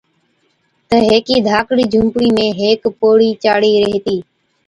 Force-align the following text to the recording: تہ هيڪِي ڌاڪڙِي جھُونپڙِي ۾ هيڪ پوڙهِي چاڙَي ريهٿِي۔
تہ 0.89 0.97
هيڪِي 1.07 1.35
ڌاڪڙِي 1.47 1.85
جھُونپڙِي 1.91 2.29
۾ 2.37 2.45
هيڪ 2.59 2.81
پوڙهِي 2.99 3.29
چاڙَي 3.43 3.73
ريهٿِي۔ 3.83 4.17